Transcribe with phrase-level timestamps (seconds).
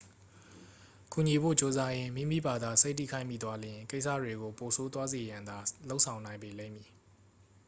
[1.13, 5.57] ကူညီဖို့ကြိုးစားရင်း မိမိဘာသာစိတ်ထိခိုက်မိသွားလျှင် ကိစ္စတွေကို ပိုဆိုးသွားစေရန်သာ
[5.89, 6.89] လုပ်ဆောင်နိုင်ပေလိမ့်မည်